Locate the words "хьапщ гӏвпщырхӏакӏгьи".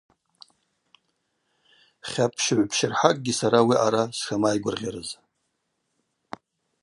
2.09-3.37